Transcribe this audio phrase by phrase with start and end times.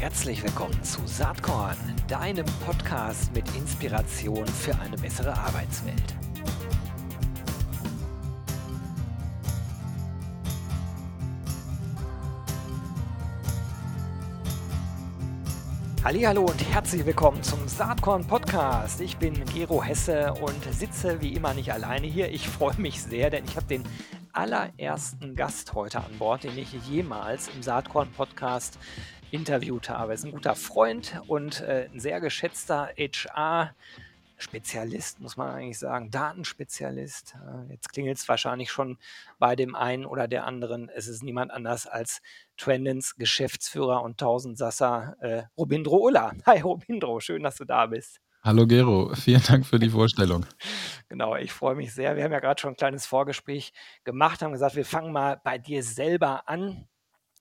[0.00, 6.14] Herzlich willkommen zu Saatkorn, deinem Podcast mit Inspiration für eine bessere Arbeitswelt.
[16.04, 19.00] Hallo und herzlich willkommen zum Saatkorn Podcast.
[19.00, 22.30] Ich bin Gero Hesse und sitze wie immer nicht alleine hier.
[22.30, 23.82] Ich freue mich sehr, denn ich habe den
[24.32, 28.78] allerersten Gast heute an Bord, den ich jemals im Saatkorn Podcast
[29.30, 30.12] interviewt habe.
[30.12, 33.74] Er ist ein guter Freund und äh, ein sehr geschätzter HR-
[34.38, 37.34] Spezialist, muss man eigentlich sagen, Datenspezialist.
[37.34, 38.96] Äh, jetzt klingelt es wahrscheinlich schon
[39.38, 40.88] bei dem einen oder der anderen.
[40.88, 42.22] Es ist niemand anders als
[42.56, 46.32] Trendens Geschäftsführer und Tausendsasser äh, Robindro Ulla.
[46.46, 48.20] Hi Robindro, schön, dass du da bist.
[48.44, 50.46] Hallo Gero, vielen Dank für die Vorstellung.
[51.08, 52.14] genau, ich freue mich sehr.
[52.14, 53.72] Wir haben ja gerade schon ein kleines Vorgespräch
[54.04, 56.86] gemacht, haben gesagt, wir fangen mal bei dir selber an.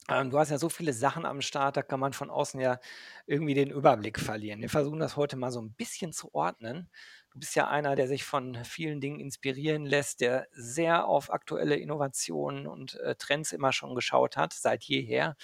[0.10, 2.80] Ähm, du hast ja so viele Sachen am Start, da kann man von außen ja
[3.26, 4.62] irgendwie den Überblick verlieren.
[4.62, 6.90] Wir versuchen das heute mal so ein bisschen zu ordnen.
[7.34, 11.76] Du bist ja einer, der sich von vielen Dingen inspirieren lässt, der sehr auf aktuelle
[11.76, 15.36] Innovationen und äh, Trends immer schon geschaut hat, seit jeher.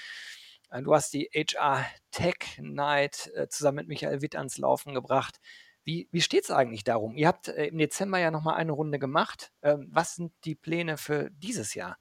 [0.72, 5.40] Äh, du hast die HR Tech Night äh, zusammen mit Michael Witt ans Laufen gebracht.
[5.84, 7.16] Wie, wie steht es eigentlich darum?
[7.18, 9.52] Ihr habt im Dezember ja nochmal eine Runde gemacht.
[9.62, 11.98] Ähm, was sind die Pläne für dieses Jahr?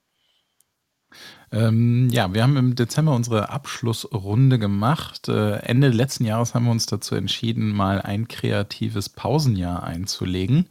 [1.51, 5.29] Ähm, ja, wir haben im Dezember unsere Abschlussrunde gemacht.
[5.29, 10.67] Äh, Ende letzten Jahres haben wir uns dazu entschieden, mal ein kreatives Pausenjahr einzulegen.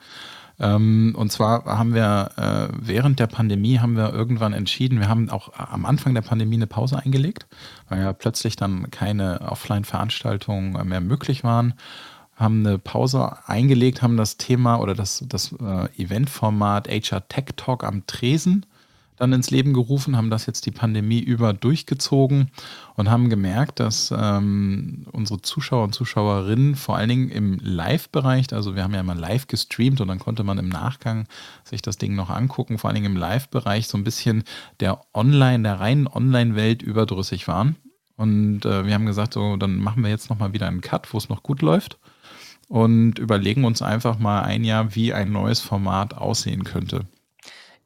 [0.60, 5.30] Ähm, und zwar haben wir äh, während der Pandemie haben wir irgendwann entschieden, wir haben
[5.30, 7.48] auch am Anfang der Pandemie eine Pause eingelegt,
[7.90, 11.74] weil ja plötzlich dann keine Offline-Veranstaltungen mehr möglich waren
[12.42, 17.84] haben eine Pause eingelegt, haben das Thema oder das, das äh, Eventformat HR Tech Talk
[17.84, 18.66] am Tresen
[19.22, 22.50] dann ins Leben gerufen, haben das jetzt die Pandemie über durchgezogen
[22.96, 28.76] und haben gemerkt, dass ähm, unsere Zuschauer und Zuschauerinnen vor allen Dingen im Live-Bereich, also
[28.76, 31.28] wir haben ja mal live gestreamt und dann konnte man im Nachgang
[31.64, 34.44] sich das Ding noch angucken, vor allen Dingen im Live-Bereich so ein bisschen
[34.80, 37.76] der Online, der reinen Online-Welt überdrüssig waren.
[38.18, 41.18] Und äh, wir haben gesagt, so, dann machen wir jetzt nochmal wieder einen Cut, wo
[41.20, 42.00] es noch gut läuft
[42.70, 47.06] und überlegen uns einfach mal ein Jahr, wie ein neues Format aussehen könnte.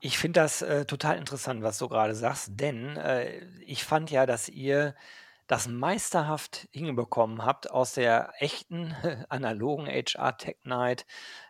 [0.05, 4.27] Ich finde das äh, total interessant, was du gerade sagst, denn äh, ich fand ja,
[4.27, 4.93] dass ihr
[5.47, 8.93] das meisterhaft hinbekommen habt, aus der echten
[9.29, 11.07] analogen HR Tech Night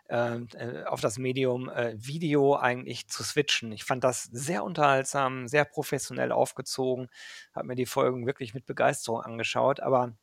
[0.08, 3.72] ähm, äh, auf das Medium äh, Video eigentlich zu switchen.
[3.72, 7.08] Ich fand das sehr unterhaltsam, sehr professionell aufgezogen,
[7.54, 10.16] habe mir die Folgen wirklich mit Begeisterung angeschaut, aber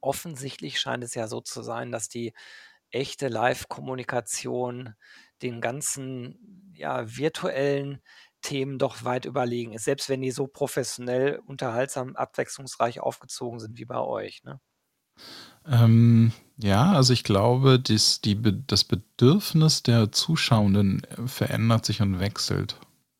[0.00, 2.32] offensichtlich scheint es ja so zu sein, dass die
[2.90, 4.94] echte Live-Kommunikation
[5.42, 8.00] den ganzen ja, virtuellen
[8.42, 13.84] Themen doch weit überlegen ist, selbst wenn die so professionell, unterhaltsam, abwechslungsreich aufgezogen sind wie
[13.84, 14.44] bei euch.
[14.44, 14.60] Ne?
[15.66, 22.20] Ähm, ja, also ich glaube, dies, die, das Bedürfnis der Zuschauenden äh, verändert sich und
[22.20, 22.78] wechselt.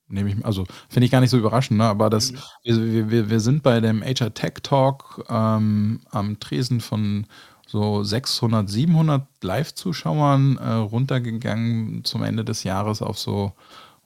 [0.08, 1.84] Nehme ich, also finde ich gar nicht so überraschend, ne?
[1.84, 2.38] aber das, mhm.
[2.62, 7.26] wir, wir, wir sind bei dem HR Tech Talk ähm, am Tresen von
[7.66, 13.52] so 600, 700 Live-Zuschauern äh, runtergegangen zum Ende des Jahres auf so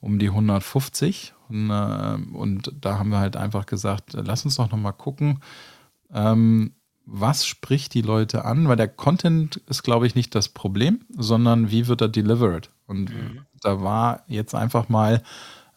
[0.01, 1.35] um die 150.
[1.49, 5.41] Und, äh, und da haben wir halt einfach gesagt, lass uns doch nochmal gucken,
[6.13, 6.73] ähm,
[7.05, 8.69] was spricht die Leute an?
[8.69, 12.71] Weil der Content ist, glaube ich, nicht das Problem, sondern wie wird er delivered?
[12.87, 13.41] Und mhm.
[13.61, 15.23] da war jetzt einfach mal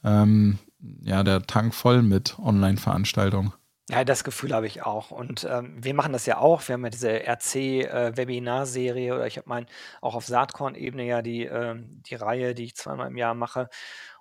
[0.03, 0.59] ähm,
[1.01, 3.53] ja, der Tank voll mit Online-Veranstaltungen.
[3.94, 5.12] Ja, das Gefühl habe ich auch.
[5.12, 6.68] Und ähm, wir machen das ja auch.
[6.68, 9.68] Wir haben ja diese RC-Webinar-Serie äh, oder ich habe mein
[10.02, 13.70] auch auf Saatkorn-Ebene ja die, äh, die Reihe, die ich zweimal im Jahr mache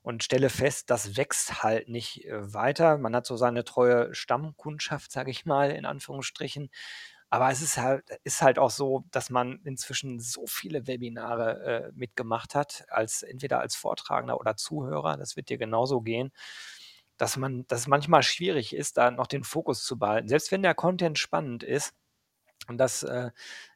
[0.03, 2.99] und stelle fest, das wächst halt nicht äh, weiter.
[2.99, 6.69] Man hat so seine treue Stammkundschaft, sage ich mal, in Anführungsstrichen.
[7.31, 11.93] Aber es ist halt, ist halt auch so, dass man inzwischen so viele Webinare äh,
[11.95, 15.17] mitgemacht hat, als entweder als Vortragender oder Zuhörer.
[15.17, 16.31] Das wird dir genauso gehen
[17.17, 20.63] dass man, dass es manchmal schwierig ist, da noch den Fokus zu behalten, selbst wenn
[20.63, 21.95] der Content spannend ist.
[22.69, 23.31] Und das äh,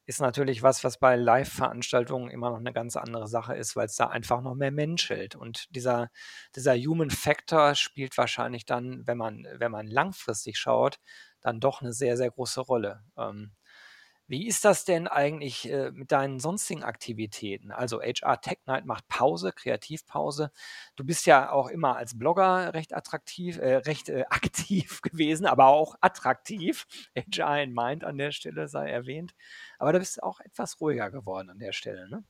[0.05, 3.97] ist natürlich was, was bei Live-Veranstaltungen immer noch eine ganz andere Sache ist, weil es
[3.97, 5.35] da einfach noch mehr menschelt.
[5.35, 6.09] Und dieser,
[6.55, 10.99] dieser Human Factor spielt wahrscheinlich dann, wenn man, wenn man langfristig schaut,
[11.41, 13.03] dann doch eine sehr, sehr große Rolle.
[13.19, 13.53] Ähm,
[14.29, 17.71] wie ist das denn eigentlich äh, mit deinen sonstigen Aktivitäten?
[17.71, 20.51] Also HR Tech Night macht Pause, Kreativpause.
[20.97, 25.67] Du bist ja auch immer als Blogger recht attraktiv, äh, recht äh, aktiv gewesen, aber
[25.67, 26.87] auch attraktiv.
[27.17, 29.35] HR in Mind an der Stelle sei erwähnt.
[29.79, 32.25] Aber du bist auch etwas ruhiger geworden an der Stelle, ne?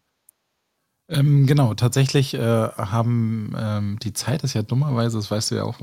[1.08, 5.62] Ähm, genau, tatsächlich äh, haben ähm, die Zeit ist ja dummerweise, das weißt du ja
[5.62, 5.78] auch,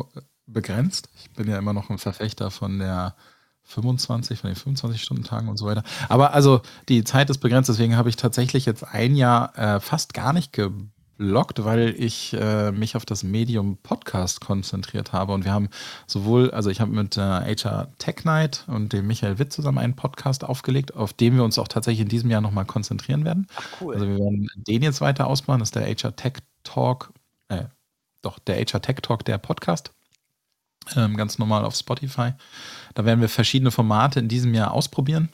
[0.46, 1.10] begrenzt.
[1.16, 3.16] Ich bin ja immer noch ein Verfechter von der
[3.66, 5.84] 25 von den 25-Stunden-Tagen und so weiter.
[6.10, 10.14] Aber also die Zeit ist begrenzt, deswegen habe ich tatsächlich jetzt ein Jahr äh, fast
[10.14, 15.34] gar nicht geblockt, weil ich äh, mich auf das Medium Podcast konzentriert habe.
[15.34, 15.70] Und wir haben
[16.08, 19.96] sowohl, also ich habe mit äh, HR Tech Night und dem Michael Witt zusammen einen
[19.96, 23.48] Podcast aufgelegt, auf den wir uns auch tatsächlich in diesem Jahr nochmal konzentrieren werden.
[23.56, 23.94] Ach cool.
[23.96, 26.34] Also wir werden den jetzt weiter ausbauen, das ist der HR Tech
[26.64, 27.12] Talk,
[27.48, 27.66] äh,
[28.22, 29.94] doch, der HR Tech Talk, der Podcast
[30.96, 32.34] ähm, ganz normal auf Spotify.
[32.94, 35.30] Da werden wir verschiedene Formate in diesem Jahr ausprobieren.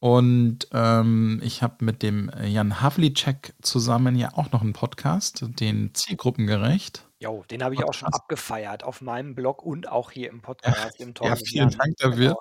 [0.00, 5.92] Und ähm, ich habe mit dem Jan Havlicek zusammen ja auch noch einen Podcast, den
[5.92, 7.04] Zielgruppengerecht.
[7.20, 11.00] Jo, den habe ich auch schon abgefeiert auf meinem Blog und auch hier im Podcast.
[11.00, 12.36] Im ja, vielen Dank dafür.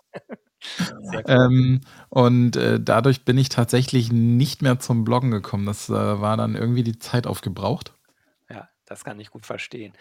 [0.77, 1.21] Genau.
[1.27, 5.65] ähm, und äh, dadurch bin ich tatsächlich nicht mehr zum Bloggen gekommen.
[5.65, 7.93] Das äh, war dann irgendwie die Zeit aufgebraucht.
[8.87, 9.93] Das kann ich gut verstehen.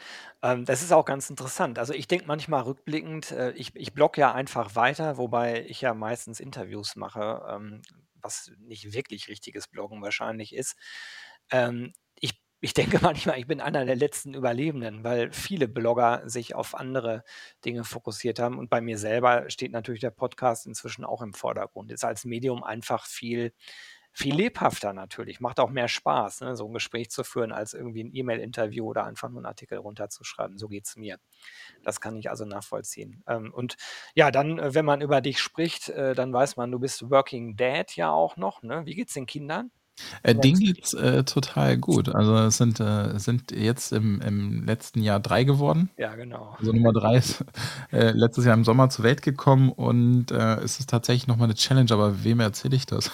[0.42, 1.78] Ähm, das ist auch ganz interessant.
[1.78, 5.92] Also ich denke manchmal rückblickend, äh, ich, ich blogge ja einfach weiter, wobei ich ja
[5.92, 7.82] meistens Interviews mache, ähm,
[8.22, 10.76] was nicht wirklich richtiges Bloggen wahrscheinlich ist.
[11.50, 16.54] Ähm, ich, ich denke manchmal, ich bin einer der letzten Überlebenden, weil viele Blogger sich
[16.54, 17.24] auf andere
[17.64, 18.58] Dinge fokussiert haben.
[18.58, 21.90] Und bei mir selber steht natürlich der Podcast inzwischen auch im Vordergrund.
[21.90, 23.52] Ist als Medium einfach viel
[24.16, 28.02] viel lebhafter natürlich, macht auch mehr Spaß, ne, so ein Gespräch zu führen, als irgendwie
[28.02, 30.56] ein E-Mail-Interview oder einfach nur einen Artikel runterzuschreiben.
[30.56, 31.18] So geht es mir.
[31.84, 33.22] Das kann ich also nachvollziehen.
[33.28, 33.76] Ähm, und
[34.14, 37.56] ja, dann, äh, wenn man über dich spricht, äh, dann weiß man, du bist Working
[37.56, 38.62] Dad ja auch noch.
[38.62, 38.86] Ne?
[38.86, 39.70] Wie geht's den Kindern?
[40.22, 42.08] Äh, denen geht's äh, total gut.
[42.08, 45.90] Also es sind, äh, sind jetzt im, im letzten Jahr drei geworden.
[45.98, 46.56] Ja, genau.
[46.58, 47.44] Also Nummer drei ist
[47.92, 51.54] äh, letztes Jahr im Sommer zur Welt gekommen und äh, es ist tatsächlich nochmal eine
[51.54, 53.10] Challenge, aber wem erzähle ich das?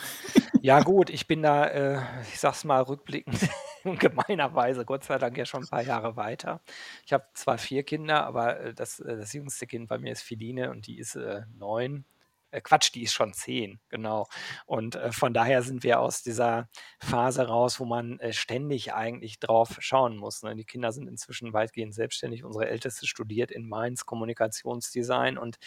[0.64, 3.49] Ja, gut, ich bin da, äh, ich sag's mal rückblickend,
[3.99, 6.62] gemeinerweise, Gott sei Dank ja schon ein paar Jahre weiter.
[7.05, 10.23] Ich habe zwar vier Kinder, aber äh, das, äh, das jüngste Kind bei mir ist
[10.23, 12.05] Feline und die ist äh, neun
[12.52, 14.28] äh, Quatsch, die ist schon zehn, genau.
[14.66, 16.69] Und äh, von daher sind wir aus dieser
[17.00, 20.43] Phase raus, wo man äh, ständig eigentlich drauf schauen muss.
[20.43, 20.54] Ne?
[20.54, 22.44] Die Kinder sind inzwischen weitgehend selbstständig.
[22.44, 25.58] Unsere Älteste studiert in Mainz Kommunikationsdesign und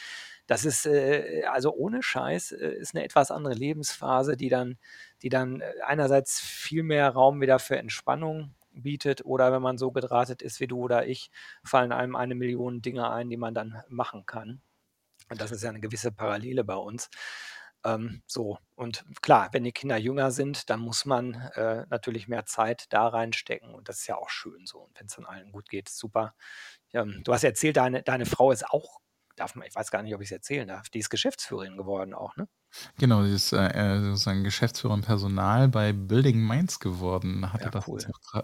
[0.47, 4.77] das ist äh, also ohne Scheiß äh, ist eine etwas andere Lebensphase, die dann,
[5.23, 9.91] die dann äh, einerseits viel mehr Raum wieder für Entspannung bietet oder wenn man so
[9.91, 11.31] gedrahtet ist wie du oder ich,
[11.63, 14.61] fallen einem eine Million Dinge ein, die man dann machen kann.
[15.30, 17.10] Und das ist ja eine gewisse Parallele bei uns.
[17.86, 22.45] Ähm, so, und klar, wenn die Kinder jünger sind, dann muss man äh, natürlich mehr
[22.45, 24.80] Zeit da reinstecken und das ist ja auch schön so.
[24.80, 26.33] Und wenn es dann allen gut geht, super.
[26.94, 29.00] Ähm, du hast erzählt, deine, deine Frau ist auch,
[29.36, 32.16] darf man, ich weiß gar nicht, ob ich es erzählen darf, die ist Geschäftsführerin geworden
[32.16, 32.48] auch, ne?
[32.98, 37.54] Genau, sie ist äh, sozusagen Geschäftsführerin Personal bei Building Minds geworden.
[37.54, 38.00] Hatte ja, das cool.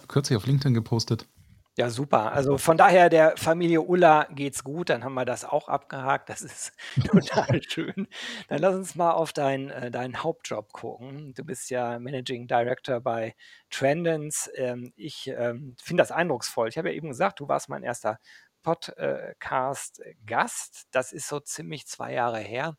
[0.08, 1.28] kürzlich auf LinkedIn gepostet.
[1.78, 2.34] Ja, super.
[2.34, 4.90] Also von daher, der Familie Ulla geht's gut.
[4.90, 6.28] Dann haben wir das auch abgehakt.
[6.30, 6.74] Das ist
[7.08, 8.08] total schön.
[8.50, 11.34] Dann lass uns mal auf deinen, äh, deinen Hauptjob gucken.
[11.34, 13.36] Du bist ja Managing Director bei
[13.70, 14.50] Trendens.
[14.56, 16.68] Ähm, ich ähm, finde das eindrucksvoll.
[16.68, 18.20] Ich habe ja eben gesagt, du warst mein erster
[18.64, 20.88] Podcast-Gast.
[20.92, 22.76] Das ist so ziemlich zwei Jahre her.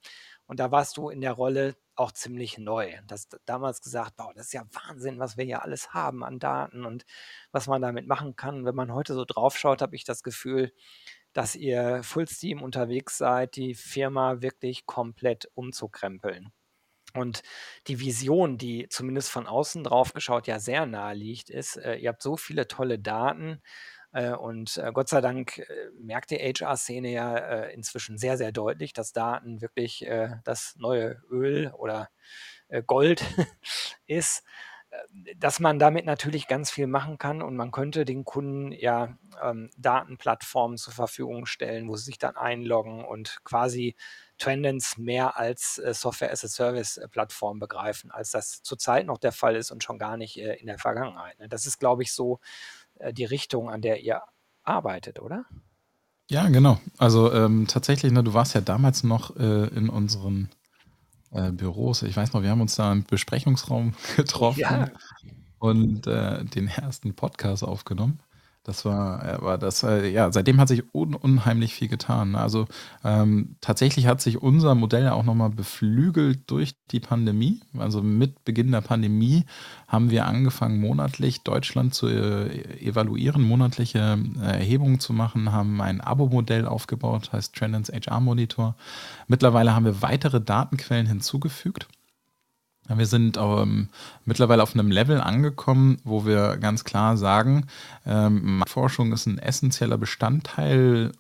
[0.47, 2.91] Und da warst du in der Rolle auch ziemlich neu.
[3.07, 6.39] Du hast damals gesagt, boah, das ist ja Wahnsinn, was wir hier alles haben an
[6.39, 7.05] Daten und
[7.53, 8.65] was man damit machen kann.
[8.65, 10.73] Wenn man heute so drauf schaut, habe ich das Gefühl,
[11.33, 16.53] dass ihr Fullsteam unterwegs seid, die Firma wirklich komplett umzukrempeln.
[17.15, 17.43] Und
[17.87, 22.09] die Vision, die zumindest von außen drauf geschaut ja sehr nahe liegt, ist, äh, ihr
[22.09, 23.61] habt so viele tolle Daten
[24.13, 25.65] und äh, Gott sei Dank äh,
[25.99, 30.07] merkt die HR-Szene ja inzwischen sehr, sehr deutlich, dass Daten wirklich
[30.45, 32.09] das neue Öl oder
[32.87, 33.25] Gold
[34.07, 34.45] ist
[35.37, 39.71] dass man damit natürlich ganz viel machen kann und man könnte den Kunden ja ähm,
[39.77, 43.97] Datenplattformen zur Verfügung stellen, wo sie sich dann einloggen und quasi
[44.39, 49.99] Trendens mehr als äh, Software-as-a-Service-Plattform begreifen, als das zurzeit noch der Fall ist und schon
[49.99, 51.39] gar nicht äh, in der Vergangenheit.
[51.39, 51.49] Ne?
[51.49, 54.23] Das ist, glaube ich, so äh, die Richtung, an der ihr
[54.63, 55.44] arbeitet, oder?
[56.31, 56.79] Ja, genau.
[56.99, 60.49] Also ähm, tatsächlich, ne, du warst ja damals noch äh, in unseren
[61.31, 62.03] äh, Büros.
[62.03, 64.91] Ich weiß noch, wir haben uns da im Besprechungsraum getroffen ja.
[65.59, 68.21] und äh, den ersten Podcast aufgenommen.
[68.65, 72.37] Das war, äh, war das, äh, ja, seitdem hat sich un unheimlich viel getan.
[72.37, 72.67] Also
[73.03, 77.61] ähm, tatsächlich hat sich unser Modell auch nochmal beflügelt durch die Pandemie.
[77.77, 79.47] Also mit Beginn der Pandemie
[79.89, 86.01] haben wir angefangen, monatlich Deutschland zu äh, evaluieren, monatliche äh, Erhebungen zu machen, haben ein
[86.01, 88.77] Abo-Modell aufgebaut, heißt Trendens HR Monitor.
[89.27, 91.89] Mittlerweile haben wir weitere Datenquellen hinzugefügt.
[92.89, 93.89] Wir sind ähm,
[94.24, 97.67] mittlerweile auf einem Level angekommen, wo wir ganz klar sagen,
[98.05, 101.12] ähm, Forschung ist ein essentieller Bestandteil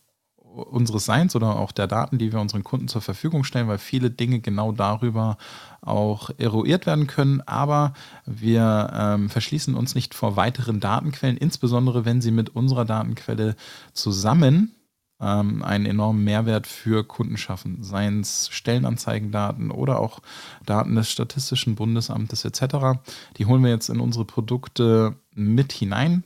[0.52, 4.10] unseres Seins oder auch der Daten, die wir unseren Kunden zur Verfügung stellen, weil viele
[4.10, 5.38] Dinge genau darüber
[5.80, 7.40] auch eruiert werden können.
[7.42, 7.94] Aber
[8.26, 13.56] wir ähm, verschließen uns nicht vor weiteren Datenquellen, insbesondere wenn sie mit unserer Datenquelle
[13.94, 14.74] zusammen
[15.22, 20.20] ähm, einen enormen Mehrwert für Kunden schaffen, seien es Stellenanzeigendaten oder auch
[20.66, 22.98] Daten des Statistischen Bundesamtes etc.
[23.38, 26.24] Die holen wir jetzt in unsere Produkte mit hinein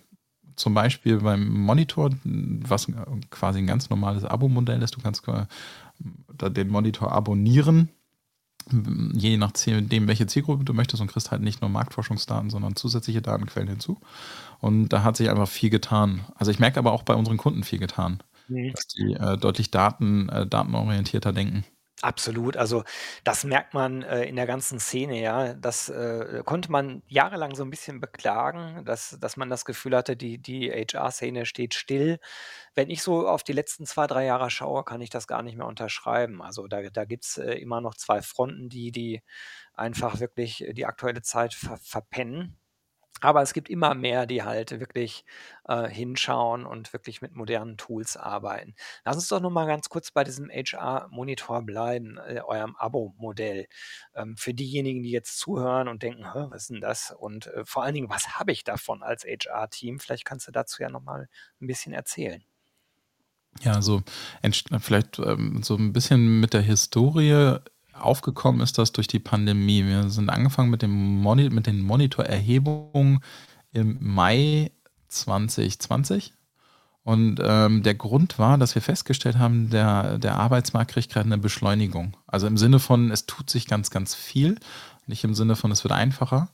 [0.56, 2.88] zum Beispiel beim Monitor, was
[3.30, 4.96] quasi ein ganz normales Abo-Modell ist.
[4.96, 5.22] Du kannst
[6.40, 7.90] den Monitor abonnieren,
[9.12, 13.68] je nachdem, welche Zielgruppe du möchtest und kriegst halt nicht nur Marktforschungsdaten, sondern zusätzliche Datenquellen
[13.68, 13.98] hinzu.
[14.60, 16.24] Und da hat sich einfach viel getan.
[16.36, 18.72] Also ich merke aber auch bei unseren Kunden viel getan, mhm.
[18.74, 21.64] dass die äh, deutlich Daten, äh, datenorientierter denken.
[22.02, 22.58] Absolut.
[22.58, 22.84] Also,
[23.24, 25.54] das merkt man, äh, in der ganzen Szene, ja.
[25.54, 30.14] Das, äh, konnte man jahrelang so ein bisschen beklagen, dass dass man das Gefühl hatte,
[30.14, 32.18] die die HR-Szene steht still.
[32.74, 35.56] Wenn ich so auf die letzten zwei, drei Jahre schaue, kann ich das gar nicht
[35.56, 36.42] mehr unterschreiben.
[36.42, 39.22] Also, da da gibt's, äh, immer noch zwei Fronten, die die
[39.72, 42.58] einfach wirklich, äh, die aktuelle Zeit ver verpennen.
[43.20, 45.24] Aber es gibt immer mehr, die halt wirklich
[45.66, 48.74] äh, hinschauen und wirklich mit modernen Tools arbeiten.
[49.04, 53.66] Lass uns doch noch mal ganz kurz bei diesem HR-Monitor bleiben, äh, eurem Abo-Modell.
[54.14, 57.10] Ähm, für diejenigen, die jetzt zuhören und denken, was ist denn das?
[57.10, 59.98] Und äh, vor allen Dingen, was habe ich davon als HR-Team?
[59.98, 61.28] Vielleicht kannst du dazu ja noch mal
[61.60, 62.44] ein bisschen erzählen.
[63.62, 64.02] Ja, also
[64.80, 67.58] vielleicht ähm, so ein bisschen mit der Historie
[68.00, 69.84] aufgekommen ist das durch die Pandemie.
[69.84, 73.20] Wir sind angefangen mit, dem Moni mit den Monitorerhebungen
[73.72, 74.70] im Mai
[75.08, 76.32] 2020.
[77.02, 81.38] Und ähm, der Grund war, dass wir festgestellt haben, der, der Arbeitsmarkt kriegt gerade eine
[81.38, 82.16] Beschleunigung.
[82.26, 84.58] Also im Sinne von, es tut sich ganz, ganz viel.
[85.06, 86.48] Nicht im Sinne von, es wird einfacher,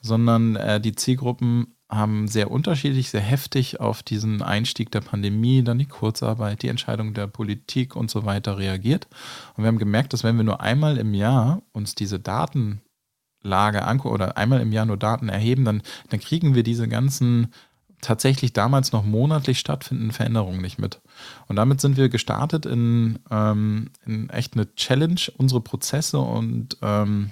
[0.00, 5.78] sondern äh, die Zielgruppen haben sehr unterschiedlich, sehr heftig auf diesen Einstieg der Pandemie, dann
[5.78, 9.08] die Kurzarbeit, die Entscheidung der Politik und so weiter reagiert.
[9.56, 14.14] Und wir haben gemerkt, dass wenn wir nur einmal im Jahr uns diese Datenlage angucken
[14.14, 17.54] oder einmal im Jahr nur Daten erheben, dann, dann kriegen wir diese ganzen
[18.00, 21.00] tatsächlich damals noch monatlich stattfindenden Veränderungen nicht mit.
[21.48, 27.30] Und damit sind wir gestartet in, ähm, in echt eine Challenge, unsere Prozesse und ähm,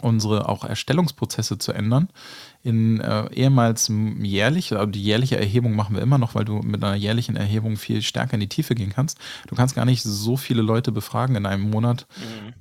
[0.00, 2.08] unsere auch Erstellungsprozesse zu ändern,
[2.64, 3.92] in äh, ehemals
[4.22, 7.76] jährlich, also die jährliche Erhebung machen wir immer noch, weil du mit einer jährlichen Erhebung
[7.76, 9.18] viel stärker in die Tiefe gehen kannst.
[9.48, 12.06] Du kannst gar nicht so viele Leute befragen in einem Monat,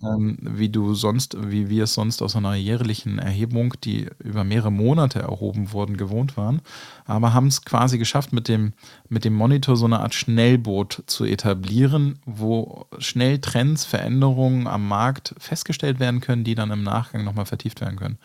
[0.01, 0.07] mhm.
[0.07, 4.73] ähm, wie du sonst, wie wir es sonst aus einer jährlichen Erhebung, die über mehrere
[4.73, 6.59] Monate erhoben wurden, gewohnt waren.
[7.05, 8.73] Aber haben es quasi geschafft, mit dem,
[9.07, 15.33] mit dem Monitor so eine Art Schnellboot zu etablieren, wo schnell Trends, Veränderungen am Markt
[15.37, 18.17] festgestellt werden können, die dann im Nachgang nochmal vertieft werden können.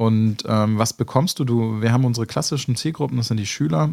[0.00, 1.44] Und ähm, was bekommst du?
[1.44, 3.90] Du, wir haben unsere klassischen Zielgruppen, das sind die Schüler,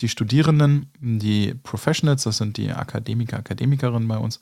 [0.00, 4.40] die Studierenden, die Professionals, das sind die Akademiker, Akademikerinnen bei uns.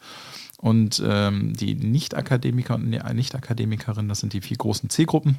[0.56, 5.36] Und ähm, die Nicht-Akademiker und Nicht-Akademikerinnen, das sind die vier großen Zielgruppen.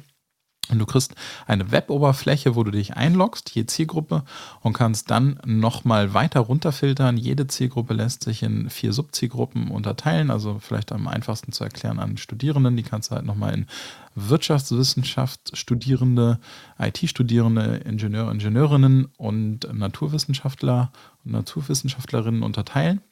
[0.70, 1.14] Und du kriegst
[1.46, 4.24] eine Web-Oberfläche, wo du dich einloggst, je Zielgruppe,
[4.60, 7.18] und kannst dann nochmal weiter runterfiltern.
[7.18, 10.30] Jede Zielgruppe lässt sich in vier Subzielgruppen unterteilen.
[10.30, 12.76] Also vielleicht am einfachsten zu erklären an Studierenden.
[12.76, 13.66] Die kannst du halt nochmal in
[14.14, 16.38] Wirtschaftswissenschaft Studierende,
[16.78, 20.92] IT-Studierende, Ingenieur, Ingenieurinnen und Naturwissenschaftler
[21.24, 23.02] und Naturwissenschaftlerinnen unterteilen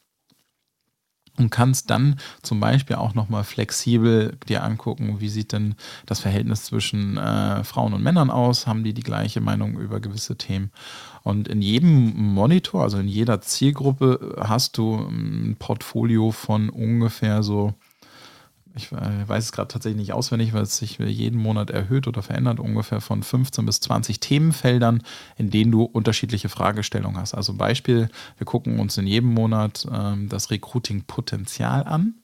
[1.39, 5.75] und kannst dann zum Beispiel auch nochmal flexibel dir angucken, wie sieht denn
[6.07, 10.37] das Verhältnis zwischen äh, Frauen und Männern aus, haben die die gleiche Meinung über gewisse
[10.37, 10.71] Themen.
[11.23, 17.75] Und in jedem Monitor, also in jeder Zielgruppe, hast du ein Portfolio von ungefähr so
[18.75, 22.23] ich äh, weiß es gerade tatsächlich nicht auswendig, weil es sich jeden Monat erhöht oder
[22.23, 25.03] verändert, ungefähr von 15 bis 20 Themenfeldern,
[25.37, 27.35] in denen du unterschiedliche Fragestellungen hast.
[27.35, 32.15] Also Beispiel, wir gucken uns in jedem Monat ähm, das Recruiting-Potenzial an.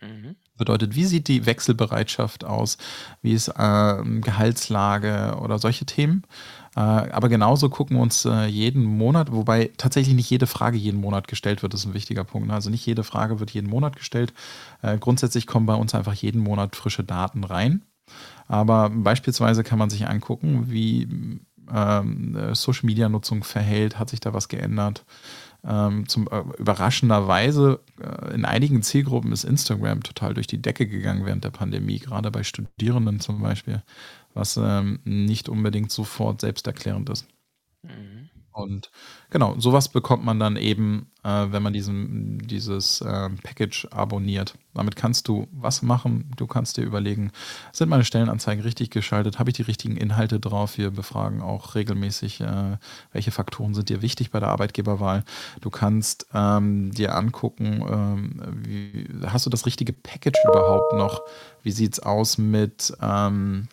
[0.00, 0.36] Mhm.
[0.56, 2.76] Bedeutet, wie sieht die Wechselbereitschaft aus?
[3.22, 3.52] Wie ist äh,
[4.20, 6.24] Gehaltslage oder solche Themen?
[6.76, 11.00] Äh, aber genauso gucken wir uns äh, jeden Monat, wobei tatsächlich nicht jede Frage jeden
[11.00, 12.48] Monat gestellt wird, das ist ein wichtiger Punkt.
[12.48, 12.54] Ne?
[12.54, 14.32] Also nicht jede Frage wird jeden Monat gestellt.
[14.82, 17.82] Äh, grundsätzlich kommen bei uns einfach jeden Monat frische Daten rein.
[18.48, 21.08] Aber beispielsweise kann man sich angucken, wie
[21.72, 25.04] ähm, Social Media Nutzung verhält, hat sich da was geändert.
[25.62, 31.26] Ähm, zum, äh, überraschenderweise äh, in einigen Zielgruppen ist Instagram total durch die Decke gegangen
[31.26, 33.82] während der Pandemie, gerade bei Studierenden zum Beispiel
[34.34, 37.26] was ähm, nicht unbedingt sofort selbsterklärend ist.
[37.82, 38.09] Mhm.
[38.52, 38.90] Und
[39.30, 44.54] genau, sowas bekommt man dann eben, äh, wenn man diesen dieses, ähm, Package abonniert.
[44.74, 46.30] Damit kannst du was machen?
[46.36, 47.30] Du kannst dir überlegen:
[47.72, 49.38] „Sind meine Stellenanzeigen richtig geschaltet?
[49.38, 52.76] Habe ich die richtigen Inhalte drauf?“ Wir befragen auch regelmäßig, äh,
[53.12, 55.24] welche Faktoren sind dir wichtig bei der Arbeitgeberwahl.
[55.60, 61.22] Du kannst, ähm, dir angucken, ähm, wie hast du das richtige Package überhaupt noch?
[61.62, 63.68] Wie sieht's aus mit, ähm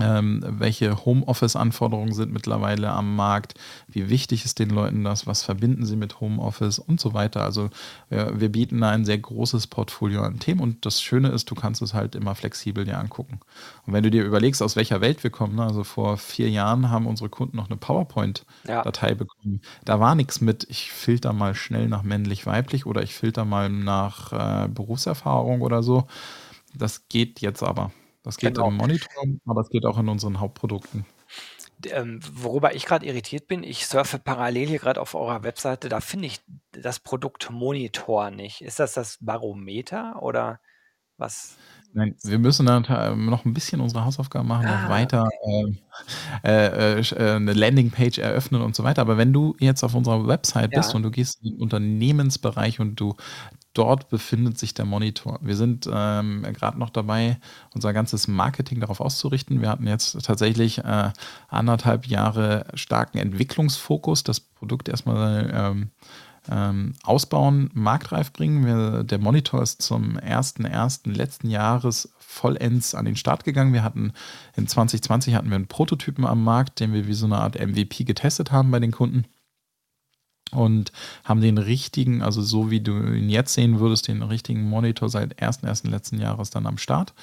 [0.00, 3.54] ähm, welche Homeoffice-Anforderungen sind mittlerweile am Markt,
[3.86, 7.44] wie wichtig ist den Leuten das, was verbinden sie mit Homeoffice und so weiter.
[7.44, 7.70] Also
[8.08, 11.54] wir, wir bieten da ein sehr großes Portfolio an Themen und das Schöne ist, du
[11.54, 13.38] kannst es halt immer flexibel dir angucken.
[13.86, 16.90] Und wenn du dir überlegst, aus welcher Welt wir kommen, ne, also vor vier Jahren
[16.90, 19.14] haben unsere Kunden noch eine PowerPoint-Datei ja.
[19.14, 19.60] bekommen.
[19.84, 24.32] Da war nichts mit, ich filter mal schnell nach männlich-weiblich oder ich filter mal nach
[24.64, 26.08] äh, Berufserfahrung oder so.
[26.74, 27.92] Das geht jetzt aber.
[28.24, 28.68] Das geht genau.
[28.68, 31.04] im Monitor, aber es geht auch in unseren Hauptprodukten.
[31.86, 36.00] Ähm, worüber ich gerade irritiert bin, ich surfe parallel hier gerade auf eurer Webseite, da
[36.00, 36.40] finde ich
[36.72, 38.62] das Produkt Monitor nicht.
[38.62, 40.60] Ist das das Barometer oder
[41.18, 41.56] was?
[41.92, 42.82] Nein, wir müssen dann
[43.26, 45.82] noch ein bisschen unsere Hausaufgaben machen, noch ah, weiter okay.
[46.42, 49.02] äh, äh, äh, 'ne Landingpage eröffnen und so weiter.
[49.02, 52.96] Aber wenn du jetzt auf unserer Website bist und du gehst in den Unternehmensbereich und
[52.96, 53.14] du
[53.74, 55.38] dort befindet sich der Monitor.
[55.42, 57.38] Wir sind ähm, gerade noch dabei,
[57.74, 59.60] unser ganzes Marketing darauf auszurichten.
[59.60, 61.10] Wir hatten jetzt tatsächlich äh,
[61.48, 65.90] anderthalb Jahre starken Entwicklungsfokus, das Produkt erstmal ähm,
[66.50, 68.64] ähm, ausbauen, marktreif bringen.
[68.64, 71.10] Wir, der Monitor ist zum 1.1.
[71.10, 73.72] letzten Jahres vollends an den Start gegangen.
[73.72, 74.12] Wir hatten
[74.56, 78.04] in 2020 hatten wir einen Prototypen am Markt, den wir wie so eine Art MVP
[78.04, 79.24] getestet haben bei den Kunden
[80.52, 80.92] und
[81.24, 85.40] haben den richtigen, also so wie du ihn jetzt sehen würdest, den richtigen Monitor seit
[85.42, 85.90] 1.1.
[85.90, 87.14] letzten Jahres dann am Start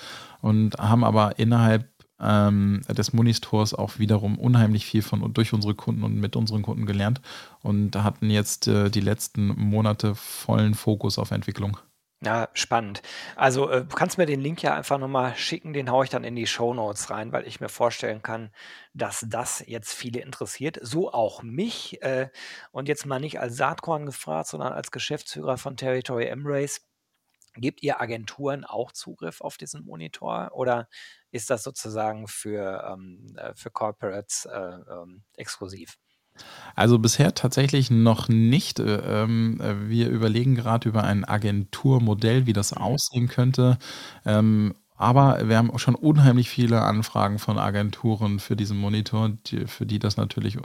[0.41, 1.87] und haben aber innerhalb
[2.19, 6.61] ähm, des Monitors auch wiederum unheimlich viel von und durch unsere Kunden und mit unseren
[6.61, 7.21] Kunden gelernt
[7.61, 11.77] und hatten jetzt äh, die letzten Monate vollen Fokus auf Entwicklung.
[12.23, 13.01] Ja, spannend.
[13.35, 16.23] Also, äh, du kannst mir den Link ja einfach nochmal schicken, den haue ich dann
[16.23, 18.51] in die Show Notes rein, weil ich mir vorstellen kann,
[18.93, 21.99] dass das jetzt viele interessiert, so auch mich.
[22.03, 22.29] Äh,
[22.71, 26.81] und jetzt mal nicht als Saatkorn gefragt, sondern als Geschäftsführer von Territory Embrace.
[27.55, 30.89] Gebt ihr Agenturen auch Zugriff auf diesen Monitor oder
[31.31, 35.97] ist das sozusagen für, ähm, äh, für Corporates äh, ähm, exklusiv?
[36.75, 38.79] Also bisher tatsächlich noch nicht.
[38.79, 43.77] Äh, ähm, äh, wir überlegen gerade über ein Agenturmodell, wie das aussehen könnte.
[44.25, 49.65] Ähm, aber wir haben auch schon unheimlich viele Anfragen von Agenturen für diesen Monitor, die,
[49.65, 50.59] für die das natürlich.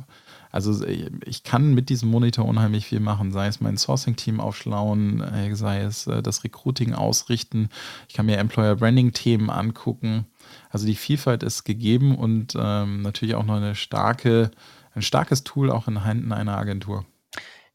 [0.52, 0.87] Also
[1.24, 5.81] ich kann mit diesem Monitor unheimlich viel machen, sei es mein Sourcing-Team aufschlauen, äh, sei
[5.81, 7.70] es das Recruiting ausrichten.
[8.09, 10.26] Ich kann mir Employer Branding-Themen angucken.
[10.70, 14.50] Also die Vielfalt ist gegeben und ähm, natürlich auch noch eine starke
[14.96, 17.04] ein starkes Tool auch in Händen einer Agentur.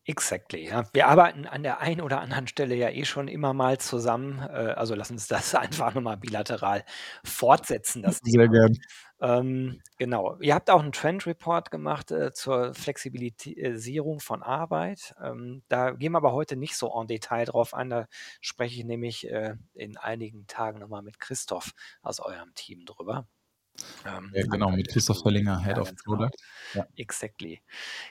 [0.03, 0.83] Exactly, ja.
[0.93, 4.39] Wir arbeiten an der einen oder anderen Stelle ja eh schon immer mal zusammen.
[4.39, 6.83] Äh, also lass uns das einfach nochmal bilateral
[7.23, 8.47] fortsetzen, das Sehr Thema.
[8.47, 8.77] gern.
[9.21, 10.37] Ähm, genau.
[10.41, 15.13] Ihr habt auch einen Trend Report gemacht äh, zur Flexibilisierung von Arbeit.
[15.23, 17.91] Ähm, da gehen wir aber heute nicht so en Detail drauf ein.
[17.91, 18.07] Da
[18.41, 23.27] spreche ich nämlich äh, in einigen Tagen nochmal mit Christoph aus eurem Team drüber.
[24.05, 26.01] Ähm, ja, genau, mit Christoph Verlinger, Head ja, of genau.
[26.03, 26.37] Product.
[26.73, 26.85] Genau.
[26.85, 26.87] Ja.
[26.95, 27.61] Exactly.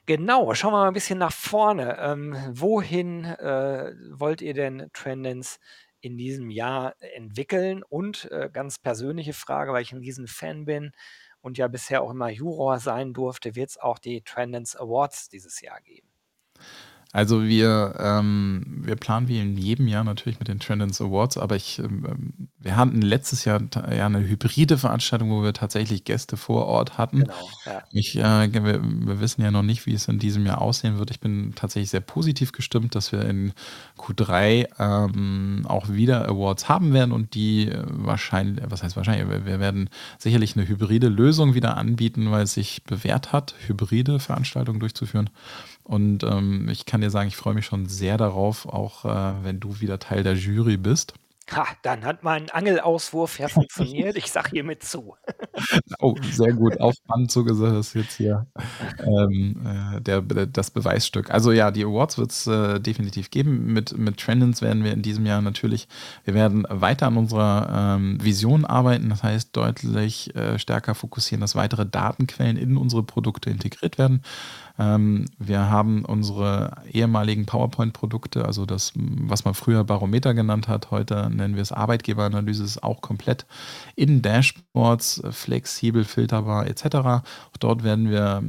[0.06, 1.96] Genau, schauen wir mal ein bisschen nach vorne.
[1.98, 5.58] Ähm, wohin äh, wollt ihr denn Trendens
[6.00, 7.82] in diesem Jahr entwickeln?
[7.82, 10.92] Und äh, ganz persönliche Frage, weil ich ein riesen Fan bin
[11.40, 15.60] und ja bisher auch immer Juror sein durfte, wird es auch die Trendens Awards dieses
[15.60, 16.08] Jahr geben?
[17.12, 21.56] Also wir, ähm, wir planen wie in jedem Jahr natürlich mit den Trendens Awards, aber
[21.56, 23.60] ich, ähm, wir hatten letztes Jahr
[23.92, 27.20] ja eine hybride Veranstaltung, wo wir tatsächlich Gäste vor Ort hatten.
[27.20, 27.82] Genau, ja.
[27.90, 31.10] Ich, äh, wir, wir, wissen ja noch nicht, wie es in diesem Jahr aussehen wird.
[31.10, 33.54] Ich bin tatsächlich sehr positiv gestimmt, dass wir in
[33.98, 39.58] Q3 ähm, auch wieder Awards haben werden und die wahrscheinlich, was heißt wahrscheinlich, wir, wir
[39.58, 45.28] werden sicherlich eine hybride Lösung wieder anbieten, weil es sich bewährt hat, hybride Veranstaltungen durchzuführen.
[45.90, 49.58] Und ähm, ich kann dir sagen, ich freue mich schon sehr darauf, auch äh, wenn
[49.58, 51.14] du wieder Teil der Jury bist.
[51.52, 54.16] Ha, dann hat mein Angelauswurf ja funktioniert.
[54.16, 55.16] Ich sage hiermit zu.
[55.98, 56.80] oh, sehr gut.
[56.80, 58.46] Auf Band zugesagt ist jetzt hier
[58.98, 61.30] ähm, äh, der, das Beweisstück.
[61.30, 63.72] Also ja, die Awards wird es äh, definitiv geben.
[63.72, 65.88] Mit, mit Trendens werden wir in diesem Jahr natürlich,
[66.24, 69.08] wir werden weiter an unserer ähm, Vision arbeiten.
[69.08, 74.22] Das heißt, deutlich äh, stärker fokussieren, dass weitere Datenquellen in unsere Produkte integriert werden.
[74.78, 81.28] Ähm, wir haben unsere ehemaligen PowerPoint-Produkte, also das, was man früher Barometer genannt hat, heute
[81.40, 83.46] nennen wir es Arbeitgeberanalyse, ist auch komplett
[83.96, 86.84] in Dashboards, flexibel, filterbar etc.
[86.96, 88.42] Auch dort werden wir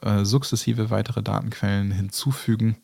[0.00, 2.76] äh, sukzessive weitere Datenquellen hinzufügen.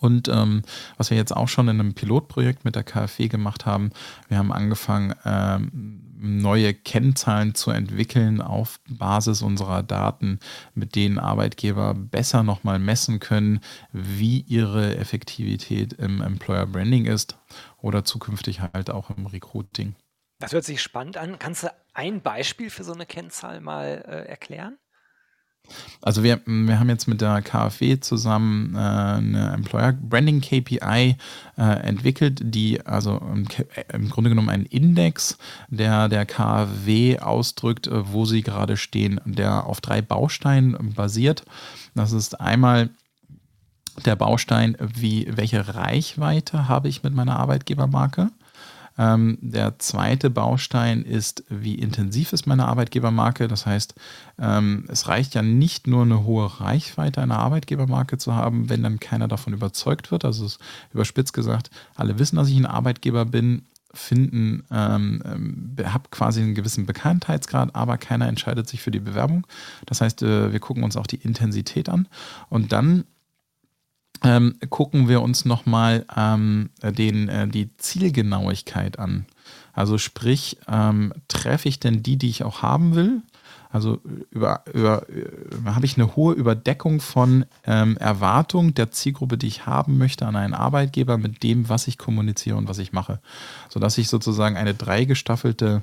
[0.00, 0.62] Und ähm,
[0.96, 3.90] was wir jetzt auch schon in einem Pilotprojekt mit der KfW gemacht haben,
[4.28, 10.38] wir haben angefangen, ähm, neue Kennzahlen zu entwickeln auf Basis unserer Daten,
[10.74, 13.60] mit denen Arbeitgeber besser nochmal messen können,
[13.92, 17.36] wie ihre Effektivität im Employer Branding ist
[17.82, 19.94] oder zukünftig halt auch im Recruiting.
[20.38, 21.38] Das hört sich spannend an.
[21.38, 24.78] Kannst du ein Beispiel für so eine Kennzahl mal äh, erklären?
[26.00, 31.16] Also wir, wir haben jetzt mit der KfW zusammen äh, eine Employer Branding KPI
[31.56, 33.46] äh, entwickelt, die also im,
[33.92, 39.66] im, Grunde genommen einen Index, der der KfW ausdrückt, äh, wo sie gerade stehen, der
[39.66, 41.44] auf drei Bausteinen basiert.
[41.94, 42.90] Das ist einmal
[44.04, 48.30] der Baustein, wie welche Reichweite habe ich mit meiner Arbeitgebermarke?
[48.98, 53.48] Ähm, der zweite Baustein ist, wie intensiv ist meine Arbeitgebermarke.
[53.48, 53.94] Das heißt,
[54.38, 59.00] ähm, es reicht ja nicht nur eine hohe Reichweite einer Arbeitgebermarke zu haben, wenn dann
[59.00, 60.24] keiner davon überzeugt wird.
[60.24, 60.58] Also ist
[60.92, 63.62] überspitzt gesagt, alle wissen, dass ich ein Arbeitgeber bin,
[63.94, 69.46] finden, ähm, ähm habe quasi einen gewissen Bekanntheitsgrad, aber keiner entscheidet sich für die Bewerbung.
[69.86, 72.08] Das heißt, äh, wir gucken uns auch die Intensität an
[72.48, 73.04] und dann
[74.22, 79.26] ähm, gucken wir uns nochmal ähm, den, äh, die Zielgenauigkeit an.
[79.72, 83.22] Also sprich, ähm, treffe ich denn die, die ich auch haben will?
[83.72, 89.38] Also über, über, über äh, habe ich eine hohe Überdeckung von ähm, Erwartung der Zielgruppe,
[89.38, 92.92] die ich haben möchte an einen Arbeitgeber mit dem, was ich kommuniziere und was ich
[92.92, 93.18] mache.
[93.70, 95.82] Sodass ich sozusagen eine dreigestaffelte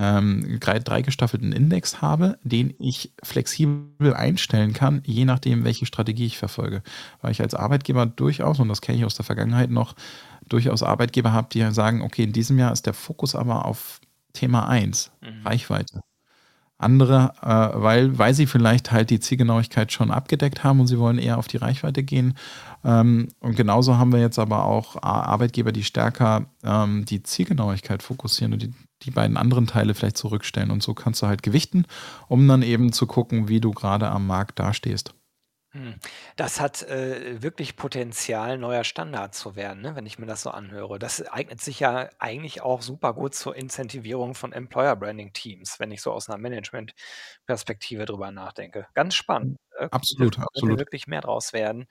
[0.00, 6.38] ähm, drei gestaffelten Index habe, den ich flexibel einstellen kann, je nachdem, welche Strategie ich
[6.38, 6.82] verfolge.
[7.20, 9.94] Weil ich als Arbeitgeber durchaus, und das kenne ich aus der Vergangenheit noch,
[10.48, 14.00] durchaus Arbeitgeber habe, die sagen, okay, in diesem Jahr ist der Fokus aber auf
[14.32, 15.46] Thema 1, mhm.
[15.46, 16.00] Reichweite.
[16.80, 21.18] Andere, äh, weil, weil sie vielleicht halt die Zielgenauigkeit schon abgedeckt haben und sie wollen
[21.18, 22.34] eher auf die Reichweite gehen.
[22.84, 28.54] Ähm, und genauso haben wir jetzt aber auch Arbeitgeber, die stärker ähm, die Zielgenauigkeit fokussieren
[28.54, 30.70] und die die beiden anderen Teile vielleicht zurückstellen.
[30.70, 31.86] Und so kannst du halt gewichten,
[32.28, 35.14] um dann eben zu gucken, wie du gerade am Markt dastehst.
[35.72, 36.00] Hm.
[36.34, 40.50] Das hat äh, wirklich Potenzial, neuer Standard zu werden, ne, wenn ich mir das so
[40.50, 40.98] anhöre.
[40.98, 45.92] Das eignet sich ja eigentlich auch super gut zur Incentivierung von Employer Branding Teams, wenn
[45.92, 48.88] ich so aus einer Management-Perspektive drüber nachdenke.
[48.94, 49.58] Ganz spannend.
[49.78, 50.78] Äh, absolut, könnte absolut.
[50.80, 51.86] wirklich mehr draus werden.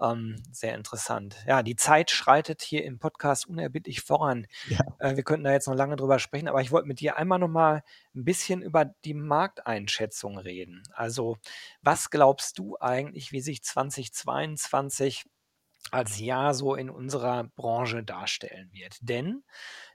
[0.00, 1.36] Ähm, sehr interessant.
[1.46, 4.46] Ja, die Zeit schreitet hier im Podcast unerbittlich voran.
[4.68, 4.78] Ja.
[4.98, 7.38] Äh, wir könnten da jetzt noch lange drüber sprechen, aber ich wollte mit dir einmal
[7.38, 7.82] noch mal
[8.14, 10.82] ein bisschen über die Markteinschätzung reden.
[10.92, 11.38] Also,
[11.82, 15.24] was glaubst du eigentlich, wie sich 2022
[15.90, 18.96] als Jahr so in unserer Branche darstellen wird?
[19.02, 19.42] Denn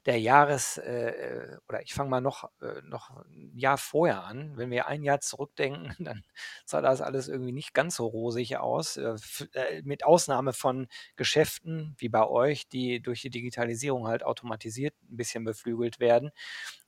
[0.06, 4.56] der Jahres äh, äh, oder ich fange mal noch äh, noch 'n Jahr vorher an.
[4.56, 6.24] Wenn wir ein Jahr zurückdenken, dann
[6.64, 9.16] sah das alles irgendwie nicht ganz so rosig aus, äh,
[9.54, 15.16] äh, mit Ausnahme von Geschäften wie bei euch, die durch die Digitalisierung halt automatisiert ein
[15.16, 16.30] bisschen beflügelt werden.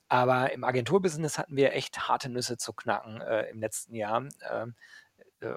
[0.08, 4.26] Aber im Agenturbusiness hatten wir echt harte Nüsse zu knacken, äh, im letzten Jahr.
[4.40, 4.66] Äh,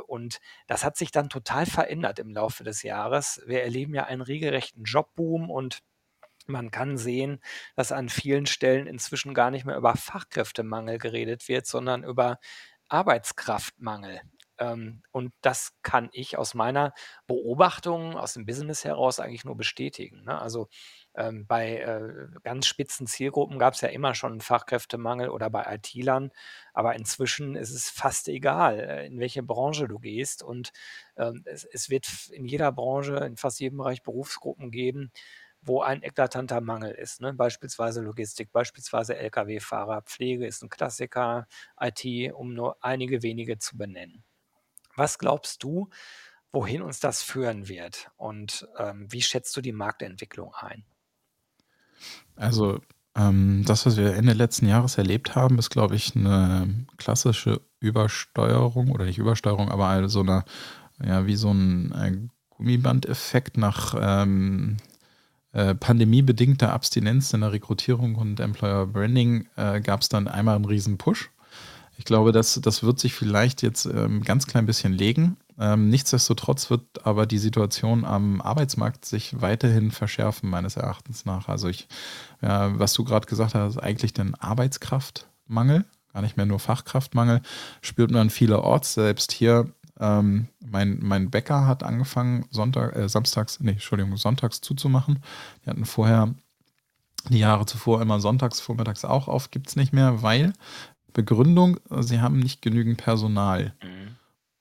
[0.08, 3.42] und das hat sich dann total verändert im Laufe des Jahres.
[3.46, 5.80] Wir erleben ja einen regelrechten Jobboom und
[6.48, 7.40] man kann sehen,
[7.76, 12.40] dass an vielen Stellen inzwischen gar nicht mehr über Fachkräftemangel geredet wird, sondern über
[12.88, 14.22] Arbeitskraftmangel.
[14.62, 16.94] Ähm, und das kann ich aus meiner
[17.26, 20.24] Beobachtung aus dem Business heraus eigentlich nur bestätigen.
[20.24, 20.40] Ne?
[20.40, 20.70] Also
[21.16, 25.66] ähm, bei äh, ganz spitzen Zielgruppen gab es ja immer schon einen Fachkräftemangel oder bei
[25.76, 26.32] IT-Lern,
[26.74, 30.44] aber inzwischen ist es fast egal, äh, in welche Branche du gehst.
[30.44, 30.72] Und
[31.18, 35.12] ähm, es, es wird in jeder Branche, in fast jedem Bereich Berufsgruppen geben,
[35.64, 37.20] wo ein eklatanter Mangel ist.
[37.22, 37.34] Ne?
[37.34, 41.48] Beispielsweise Logistik, beispielsweise Lkw-Fahrer, Pflege ist ein Klassiker,
[41.80, 44.24] IT, um nur einige wenige zu benennen.
[45.02, 45.90] Was glaubst du,
[46.52, 48.12] wohin uns das führen wird?
[48.18, 50.84] Und ähm, wie schätzt du die Marktentwicklung ein?
[52.36, 52.80] Also
[53.16, 58.92] ähm, das, was wir Ende letzten Jahres erlebt haben, ist, glaube ich, eine klassische Übersteuerung
[58.92, 60.46] oder nicht Übersteuerung, aber so eine,
[61.04, 64.78] ja, wie so ein äh, Gummibandeffekt nach ähm,
[65.54, 70.66] äh, pandemiebedingter Abstinenz in der Rekrutierung und Employer Branding äh, gab es dann einmal einen
[70.66, 71.32] riesen Push.
[72.02, 75.38] Ich glaube, das, das wird sich vielleicht jetzt ähm, ganz klein bisschen legen.
[75.60, 81.48] Ähm, nichtsdestotrotz wird aber die Situation am Arbeitsmarkt sich weiterhin verschärfen, meines Erachtens nach.
[81.48, 81.88] Also ich,
[82.42, 87.44] ja, was du gerade gesagt hast, eigentlich den Arbeitskraftmangel, gar nicht mehr nur Fachkraftmangel,
[87.84, 88.96] spürt man vielerorts.
[88.96, 95.20] Selbst hier ähm, mein, mein Bäcker hat angefangen, Sonntag, äh, samstags, nee, Entschuldigung, sonntags zuzumachen.
[95.64, 96.34] Die hatten vorher
[97.30, 100.54] die Jahre zuvor immer sonntags, vormittags auch auf, gibt es nicht mehr, weil
[101.14, 103.74] Begründung, sie haben nicht genügend Personal.
[103.84, 104.02] Mhm.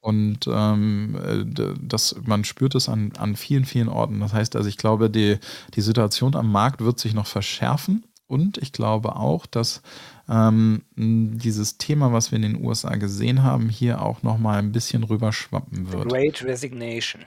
[0.00, 4.20] Und ähm, äh, das, man spürt es an, an vielen, vielen Orten.
[4.20, 5.38] Das heißt also, ich glaube, die,
[5.74, 8.04] die Situation am Markt wird sich noch verschärfen.
[8.26, 9.82] Und ich glaube auch, dass
[10.28, 14.72] ähm, dieses Thema, was wir in den USA gesehen haben, hier auch noch mal ein
[14.72, 16.08] bisschen rüberschwappen wird.
[16.08, 17.22] Great Resignation.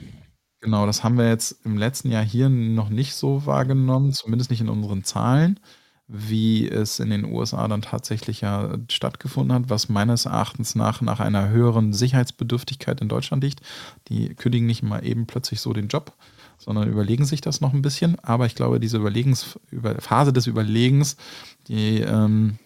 [0.62, 4.62] Genau, das haben wir jetzt im letzten Jahr hier noch nicht so wahrgenommen, zumindest nicht
[4.62, 5.60] in unseren Zahlen
[6.08, 11.20] wie es in den USA dann tatsächlich ja stattgefunden hat, was meines Erachtens nach nach
[11.20, 13.62] einer höheren Sicherheitsbedürftigkeit in Deutschland liegt.
[14.10, 16.14] Die kündigen nicht mal eben plötzlich so den Job,
[16.58, 18.20] sondern überlegen sich das noch ein bisschen.
[18.20, 19.58] Aber ich glaube, diese Überlegens,
[20.00, 21.18] Phase des Überlegens,
[21.68, 22.58] die, ähm,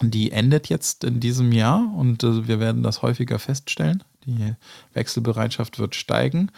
[0.00, 4.02] die endet jetzt in diesem Jahr und äh, wir werden das häufiger feststellen.
[4.24, 4.54] Die
[4.92, 6.50] Wechselbereitschaft wird steigen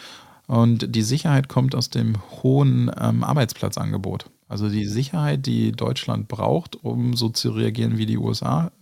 [0.47, 4.27] und die Sicherheit kommt aus dem hohen ähm, Arbeitsplatzangebot.
[4.48, 8.72] Also die Sicherheit, die Deutschland braucht, um so zu reagieren wie die USA,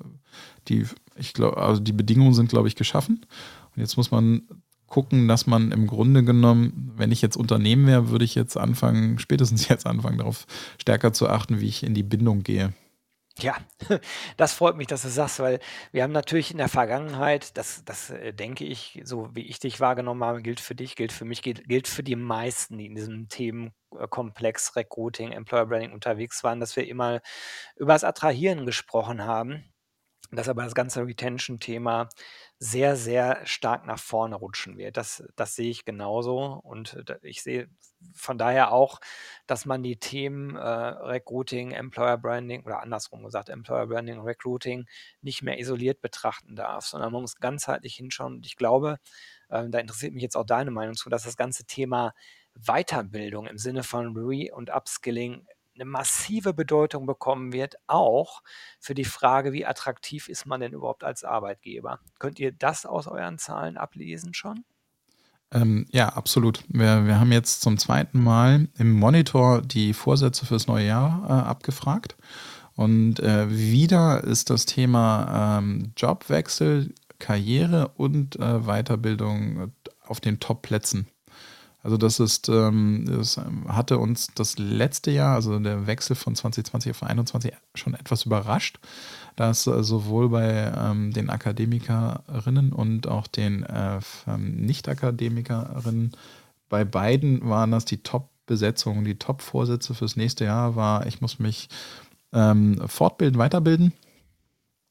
[0.68, 3.26] die, ich glaube, also die Bedingungen sind, glaube ich, geschaffen.
[3.74, 4.42] Und jetzt muss man
[4.86, 9.18] gucken, dass man im Grunde genommen, wenn ich jetzt Unternehmen wäre, würde ich jetzt anfangen,
[9.18, 10.46] spätestens jetzt anfangen, darauf
[10.78, 12.74] stärker zu achten, wie ich in die Bindung gehe.
[13.38, 13.56] Ja,
[14.36, 15.58] das freut mich, dass du sagst, weil
[15.90, 19.80] wir haben natürlich in der Vergangenheit, das, das äh, denke ich, so wie ich dich
[19.80, 22.94] wahrgenommen habe, gilt für dich, gilt für mich, gilt, gilt für die meisten, die in
[22.94, 27.20] diesem Themenkomplex Recruiting, Employer Branding unterwegs waren, dass wir immer
[27.76, 29.71] über das Attrahieren gesprochen haben
[30.32, 32.08] dass aber das ganze Retention-Thema
[32.58, 34.96] sehr, sehr stark nach vorne rutschen wird.
[34.96, 36.60] Das, das sehe ich genauso.
[36.62, 37.68] Und äh, ich sehe
[38.14, 38.98] von daher auch,
[39.46, 44.86] dass man die Themen äh, Recruiting, Employer Branding oder andersrum gesagt, Employer Branding, Recruiting
[45.20, 48.36] nicht mehr isoliert betrachten darf, sondern man muss ganzheitlich hinschauen.
[48.36, 48.98] Und ich glaube,
[49.50, 52.14] äh, da interessiert mich jetzt auch deine Meinung zu, dass das ganze Thema
[52.54, 58.42] Weiterbildung im Sinne von Re- und Upskilling eine massive Bedeutung bekommen wird, auch
[58.78, 62.00] für die Frage, wie attraktiv ist man denn überhaupt als Arbeitgeber.
[62.18, 64.64] Könnt ihr das aus euren Zahlen ablesen schon?
[65.52, 66.64] Ähm, ja, absolut.
[66.68, 71.32] Wir, wir haben jetzt zum zweiten Mal im Monitor die Vorsätze fürs neue Jahr äh,
[71.32, 72.16] abgefragt.
[72.74, 79.72] Und äh, wieder ist das Thema ähm, Jobwechsel, Karriere und äh, Weiterbildung
[80.06, 81.06] auf den Top-Plätzen.
[81.82, 86.92] Also das ist, ähm, das hatte uns das letzte Jahr, also der Wechsel von 2020
[86.92, 88.78] auf 2021 schon etwas überrascht,
[89.34, 96.12] dass äh, sowohl bei ähm, den Akademikerinnen und auch den äh, ähm, Nicht-Akademikerinnen,
[96.68, 101.68] bei beiden waren das die Top-Besetzungen, die Top-Vorsätze fürs nächste Jahr war, ich muss mich
[102.32, 103.92] ähm, fortbilden, weiterbilden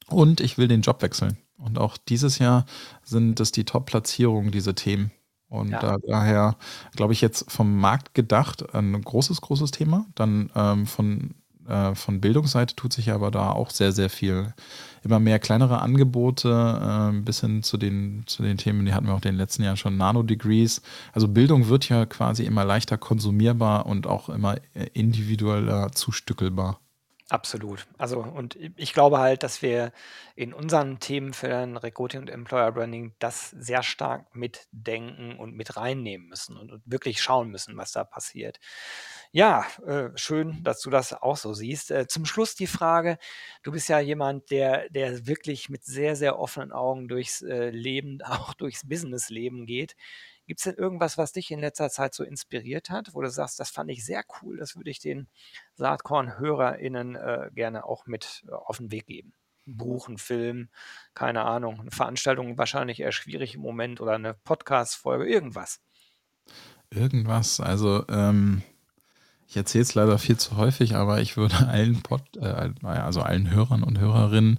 [0.08, 1.38] und ich will den Job wechseln.
[1.56, 2.66] Und auch dieses Jahr
[3.02, 5.10] sind es die Top-Platzierungen, diese Themen.
[5.52, 5.80] Und ja.
[5.80, 6.56] da, daher
[6.96, 10.06] glaube ich jetzt vom Markt gedacht ein großes, großes Thema.
[10.14, 11.34] Dann ähm, von,
[11.68, 14.54] äh, von Bildungsseite tut sich aber da auch sehr, sehr viel.
[15.04, 19.12] Immer mehr kleinere Angebote äh, bis hin zu den, zu den Themen, die hatten wir
[19.12, 20.80] auch in den letzten Jahren schon, Nano-Degrees.
[21.12, 26.81] Also Bildung wird ja quasi immer leichter konsumierbar und auch immer äh, individueller zustückelbar.
[27.32, 27.86] Absolut.
[27.96, 29.92] Also, und ich glaube halt, dass wir
[30.36, 36.58] in unseren Themenfeldern Recruiting und Employer Branding das sehr stark mitdenken und mit reinnehmen müssen
[36.58, 38.60] und, und wirklich schauen müssen, was da passiert.
[39.34, 41.90] Ja, äh, schön, dass du das auch so siehst.
[41.90, 43.16] Äh, zum Schluss die Frage,
[43.62, 48.20] du bist ja jemand, der, der wirklich mit sehr, sehr offenen Augen durchs äh, Leben,
[48.26, 49.96] auch durchs Businessleben geht.
[50.46, 53.58] Gibt es denn irgendwas, was dich in letzter Zeit so inspiriert hat, wo du sagst,
[53.58, 55.28] das fand ich sehr cool, das würde ich den
[55.76, 59.32] Saatkorn-HörerInnen äh, gerne auch mit äh, auf den Weg geben?
[59.66, 60.68] Ein Buch, ein Film,
[61.14, 65.80] keine Ahnung, eine Veranstaltung wahrscheinlich eher schwierig im Moment oder eine Podcast-Folge, irgendwas.
[66.90, 68.62] Irgendwas, also ähm,
[69.52, 73.50] ich erzähle es leider viel zu häufig, aber ich würde allen Pod, äh, also allen
[73.50, 74.58] Hörern und Hörerinnen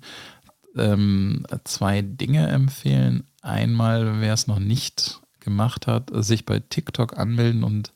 [0.76, 3.24] ähm, zwei Dinge empfehlen.
[3.42, 7.92] Einmal, wer es noch nicht gemacht hat, sich bei TikTok anmelden und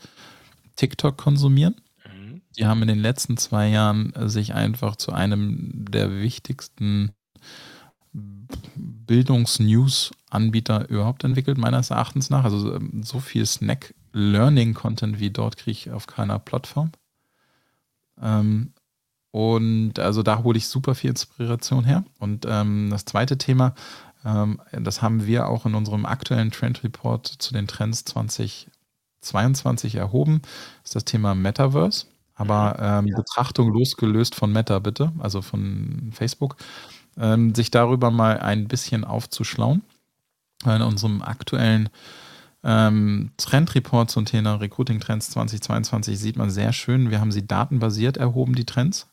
[0.75, 1.75] TikTok konsumieren.
[2.03, 2.41] Mhm.
[2.57, 7.12] Die haben in den letzten zwei Jahren sich einfach zu einem der wichtigsten
[8.75, 12.43] Bildungs-News-Anbieter überhaupt entwickelt, meines Erachtens nach.
[12.43, 13.45] Also ähm, so viel
[14.17, 16.91] Snack-Learning-Content wie dort kriege ich auf keiner Plattform.
[18.21, 18.73] Ähm,
[19.32, 22.03] und also da hole ich super viel Inspiration her.
[22.19, 23.75] Und ähm, das zweite Thema,
[24.25, 30.41] ähm, das haben wir auch in unserem aktuellen Trend Report zu den Trends 2022 erhoben.
[30.84, 32.08] Ist das Thema Metaverse.
[32.34, 33.08] Aber mhm.
[33.08, 33.17] ähm, ja.
[33.17, 36.56] Betrachtung losgelöst von Meta, bitte, also von Facebook,
[37.17, 39.84] ähm, sich darüber mal ein bisschen aufzuschlauen.
[40.65, 41.89] In unserem aktuellen
[42.63, 48.17] ähm, Trendreport zum Thema Recruiting Trends 2022 sieht man sehr schön, wir haben sie datenbasiert
[48.17, 49.08] erhoben, die Trends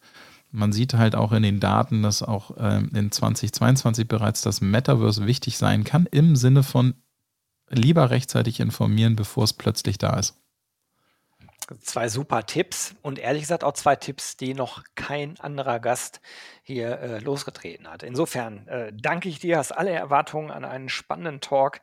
[0.54, 5.26] man sieht halt auch in den Daten, dass auch ähm, in 2022 bereits das Metaverse
[5.26, 6.94] wichtig sein kann, im Sinne von
[7.68, 10.36] lieber rechtzeitig informieren, bevor es plötzlich da ist.
[11.80, 16.20] Zwei super Tipps und ehrlich gesagt auch zwei Tipps, die noch kein anderer Gast
[16.62, 18.04] hier äh, losgetreten hat.
[18.04, 21.80] Insofern äh, danke ich dir, hast alle Erwartungen an einen spannenden Talk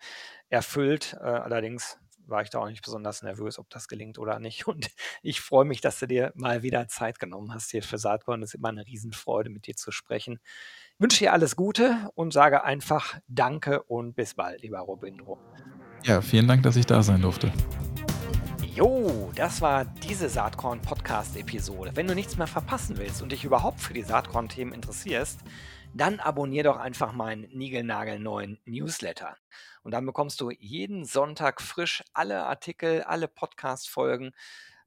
[0.52, 1.18] erfüllt.
[1.20, 4.68] Äh, allerdings war ich da auch nicht besonders nervös, ob das gelingt oder nicht.
[4.68, 4.90] Und
[5.22, 8.44] ich freue mich, dass du dir mal wieder Zeit genommen hast hier für Saatkorn.
[8.44, 10.40] Es ist immer eine Riesenfreude, mit dir zu sprechen.
[10.96, 15.40] Ich wünsche dir alles Gute und sage einfach Danke und bis bald, lieber Robindro.
[16.04, 17.52] Ja, vielen Dank, dass ich da sein durfte.
[18.74, 21.92] Jo, das war diese Saatkorn-Podcast-Episode.
[21.96, 25.42] Wenn du nichts mehr verpassen willst und dich überhaupt für die Saatkorn-Themen interessierst,
[25.94, 29.38] dann abonnier doch einfach meinen niegelnagelneuen Newsletter.
[29.84, 34.32] Und dann bekommst du jeden Sonntag frisch alle Artikel, alle Podcast-Folgen,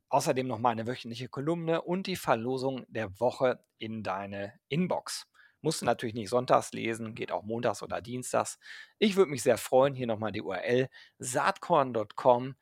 [0.08, 5.26] außerdem noch meine wöchentliche Kolumne und die Verlosung der Woche in deine Inbox.
[5.60, 8.58] Musst du natürlich nicht sonntags lesen, geht auch montags oder dienstags.
[8.98, 9.94] Ich würde mich sehr freuen.
[9.94, 10.88] Hier nochmal die URL
[11.18, 12.54] saatkorn.com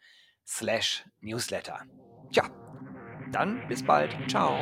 [0.47, 1.81] slash newsletter.
[2.31, 2.49] Tja,
[3.33, 4.17] dann bis bald.
[4.31, 4.57] Ciao.